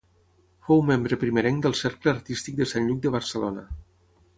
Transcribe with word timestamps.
Fou 0.69 0.81
membre 0.87 1.19
primerenc 1.25 1.61
del 1.67 1.77
Cercle 1.83 2.17
Artístic 2.17 2.61
de 2.63 2.71
Sant 2.75 2.89
Lluc 2.93 3.07
de 3.09 3.17
Barcelona. 3.21 3.73